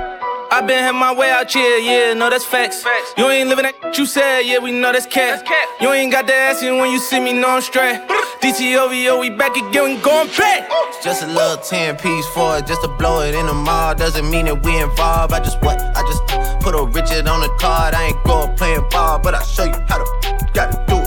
[0.51, 2.82] I been had my way out here, yeah, no, that's facts.
[2.82, 3.14] facts.
[3.18, 5.47] You ain't living that you said, yeah, we know that's cat.
[5.80, 8.01] You ain't got the ass in when you see me, no, I'm straight.
[8.41, 10.68] DTOVO, we back again, we going back.
[10.89, 13.93] It's just a little 10 piece for it, just to blow it in the mall.
[13.95, 15.34] Doesn't mean that we involved.
[15.34, 15.80] I just what?
[15.80, 16.26] I just
[16.64, 17.93] put a Richard on the card.
[17.93, 20.98] I ain't going playing ball, but I'll show you how to gotta do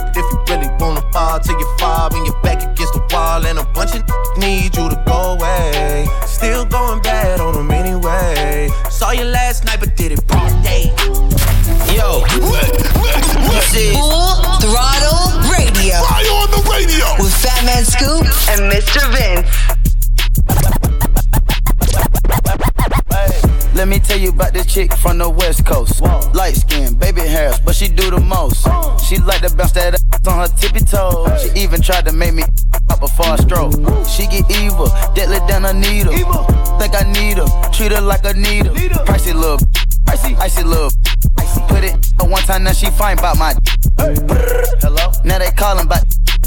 [1.13, 4.03] fall till you fall when you're back against the wall, and a bunch of
[4.39, 6.09] need you to go away.
[6.27, 8.69] Still going bad on them anyway.
[8.91, 10.91] Saw you last night, but did it broad day.
[11.93, 12.25] Yo,
[13.53, 16.01] this is Full Throttle Radio.
[16.01, 17.07] Fly on the radio.
[17.23, 19.01] With Fat Man Scoop and Mr.
[19.13, 19.72] Vince.
[23.83, 26.03] Let me tell you about this chick from the west coast.
[26.35, 28.63] Light skin, baby hairs, but she do the most.
[29.05, 31.43] She like to bounce that ass on her tippy toes.
[31.43, 32.45] She even tried to make me
[32.89, 33.75] up before I stroke.
[34.07, 36.13] She get evil, deadly than a needle.
[36.79, 38.73] Think I need her, treat her like a needle.
[39.03, 39.59] Pricey little,
[40.07, 40.91] Icy, icy little.
[41.63, 41.75] Icy.
[41.75, 43.55] Put it but one time, now she fine about my.
[43.99, 44.15] Hey.
[44.81, 45.13] Hello?
[45.25, 46.05] Now they callin' back.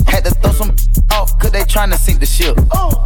[0.08, 0.76] Had to throw some
[1.12, 2.58] off, cause they tryna sink the ship.
[2.72, 3.04] Oh.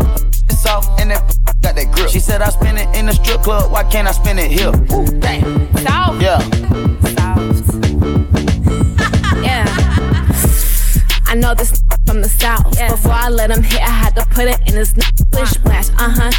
[0.50, 1.22] It's off, and that
[1.62, 2.10] got that grip.
[2.10, 4.70] She said I spend it in the strip club, why can't I spend it here?
[4.70, 5.76] Ooh, damn.
[5.78, 6.22] South.
[6.22, 6.40] Yeah.
[9.42, 9.66] Yeah.
[11.28, 11.72] I know this
[12.06, 12.76] from the south.
[12.76, 12.92] Yeah.
[12.92, 15.90] Before I let him hit, I had to put it in his splish splash.
[15.92, 16.32] Uh huh.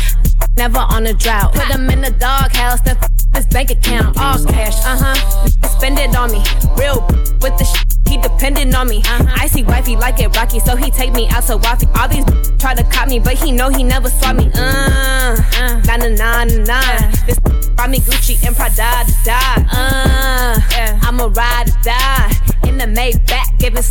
[0.56, 1.54] Never on a drought.
[1.54, 2.98] Put him in the doghouse, then
[3.34, 4.76] his bank account, all cash.
[4.84, 5.48] Uh huh.
[5.80, 6.44] Spend it on me,
[6.76, 7.00] real
[7.40, 8.98] with the sh- he dependent on me.
[8.98, 9.24] Uh-huh.
[9.34, 11.88] I see wifey like it rocky, so he take me out to Waffy.
[11.96, 14.50] All these b- try to cop me, but he know he never saw me.
[14.54, 17.10] Uh, uh, nah, nah, nah, nah.
[17.24, 17.38] This
[17.76, 19.66] buy me Gucci and Prada to die.
[19.72, 21.00] Uh, yeah.
[21.02, 22.32] I'ma ride or die
[22.68, 23.82] in the Maybach, giving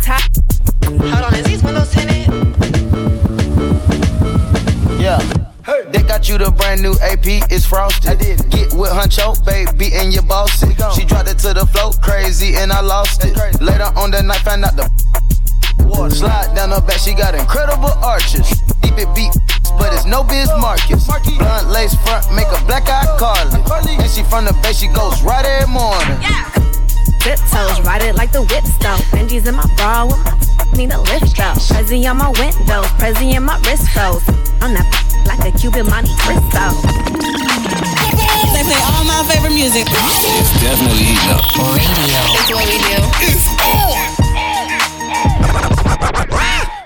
[0.00, 0.22] top.
[0.84, 2.28] Hold on, is these windows tinted?
[5.00, 5.41] Yeah.
[5.92, 6.02] Hey.
[6.02, 8.10] They got you the brand new AP, it's frosted.
[8.10, 8.50] I did.
[8.50, 10.60] Get with Huncho, baby, and your boss.
[10.96, 13.36] She dropped it to the floor, crazy, and I lost it.
[13.60, 14.88] Later on the night, found out the
[15.84, 16.14] water.
[16.14, 18.48] Slide down her back, she got incredible arches.
[18.80, 19.32] Deep it beat,
[19.78, 21.06] but it's no biz Marcus.
[21.06, 23.60] Blunt lace front, make a black eye Carly.
[23.96, 26.20] And she from the bay, she goes right every morning.
[26.20, 26.48] Yeah.
[27.20, 28.98] Tiptoes, ride it like the whip stone.
[29.12, 30.32] Benji's in my bra with my
[30.76, 31.56] need a lift up.
[31.56, 34.26] Prezi on my windows, Prezi in my wrist froze.
[34.62, 36.64] On that like a Cuban Monte Cristo.
[38.52, 39.86] They play all my favorite music.
[39.88, 41.42] It's definitely heating up.
[41.56, 42.20] Radio.
[42.36, 42.98] It's what we do.
[43.26, 43.46] It's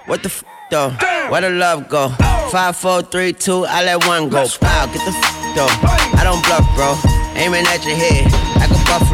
[0.07, 0.91] What the f though?
[1.31, 2.09] Where the love go?
[2.51, 4.47] Five, four, three, two, I let one go.
[4.63, 5.21] Wow, get the f
[5.57, 5.73] though.
[6.19, 6.95] I don't bluff, bro.
[7.35, 9.06] Aiming at your head like a buffalo.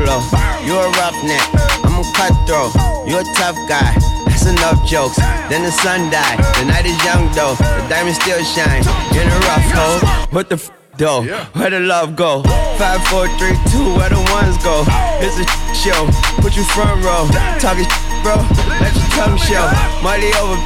[0.65, 1.43] You a roughneck,
[1.83, 2.73] I'm a cutthroat.
[3.07, 3.95] You a tough guy.
[4.27, 5.17] That's enough jokes.
[5.51, 6.39] Then the sun died.
[6.59, 7.55] The night is young though.
[7.55, 8.83] The diamond still shine.
[9.15, 10.01] In a rough hole.
[10.31, 11.23] What the f though?
[11.55, 12.43] Where the love go?
[12.79, 13.87] Five, four, three, two.
[13.99, 14.85] Where the ones go?
[15.19, 16.07] It's a show.
[16.43, 17.27] Put you front row.
[17.59, 18.39] Talking sh bro.
[18.83, 19.67] Let your tongue show.
[20.03, 20.59] Money over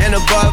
[0.00, 0.52] and above.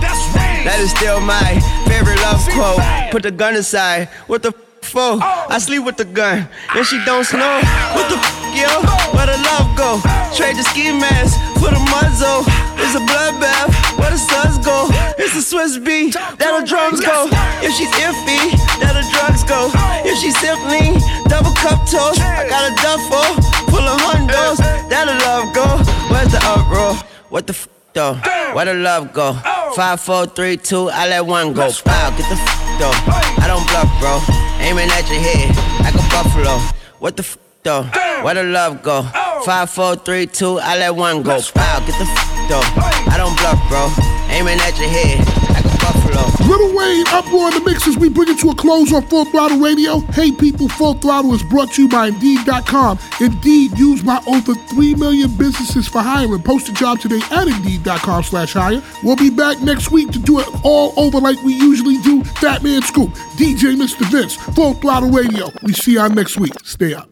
[0.67, 2.83] That is still my favorite love quote.
[3.11, 4.09] Put the gun aside.
[4.27, 5.17] What the f for?
[5.49, 7.57] I sleep with the gun and she don't snow.
[7.97, 8.69] What the f yo?
[9.17, 9.97] Where the love go?
[10.37, 12.45] Trade the ski mask for the muzzle.
[12.77, 13.73] It's a bloodbath.
[13.97, 14.93] Where the suns go?
[15.17, 16.13] It's a Swizz Beatz.
[16.37, 17.25] That the drums go.
[17.65, 18.53] If she's iffy,
[18.85, 19.73] that the drugs go.
[20.05, 20.93] If she's simply
[21.25, 23.25] double cup toast, I got a duffel
[23.73, 24.61] full of hundos.
[24.93, 25.65] That the love go.
[26.13, 26.93] Where's the uproar?
[27.33, 28.13] What the f though?
[28.53, 29.33] Where the love go?
[29.73, 31.71] Five, four, three, two, I let one go.
[31.83, 32.95] Wow, get the f though.
[33.43, 34.21] I don't bluff, bro.
[34.59, 35.49] Aiming at your head
[35.83, 36.57] like a buffalo.
[36.99, 37.83] What the f though?
[38.23, 39.03] Where the love go?
[39.45, 41.39] Five, four, three, two, I let one go.
[41.55, 42.63] Wow, get the f though.
[43.11, 43.91] I don't bluff, bro.
[44.29, 45.62] Aiming at your head.
[46.47, 49.25] Lil Wayne, uproar in the mix as we bring it to a close on Full
[49.25, 49.99] Throttle Radio.
[49.99, 52.99] Hey people, Full Throttle is brought to you by Indeed.com.
[53.21, 56.41] Indeed, used by over 3 million businesses for hiring.
[56.43, 58.81] Post a job today at Indeed.com slash hire.
[59.03, 62.23] We'll be back next week to do it all over like we usually do.
[62.23, 64.09] Fat Man Scoop, DJ Mr.
[64.11, 65.49] Vince, Full Throttle Radio.
[65.63, 66.53] We see y'all next week.
[66.63, 67.09] Stay up.